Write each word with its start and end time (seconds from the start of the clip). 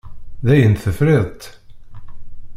Dayen 0.45 0.75
tefriḍ-tt? 0.83 1.43